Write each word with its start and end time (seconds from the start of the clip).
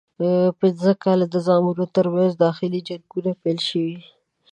پنځه 0.59 0.91
کاله 1.03 1.25
د 1.29 1.35
زامنو 1.47 1.85
ترمنځ 1.95 2.31
داخلي 2.35 2.79
جنګونه 2.87 3.31
پیل 3.41 3.59
شول. 3.67 3.97